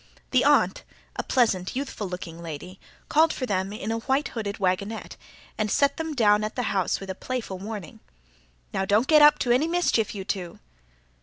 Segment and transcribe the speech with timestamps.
[0.31, 0.83] The Aunt,
[1.15, 5.15] a pleasant, youthful looking lady, called for them in a white hooded wagonette,
[5.59, 7.99] and set them down at the house with a playful warning.
[8.73, 10.57] "Now don't get up to any mischief, you two!"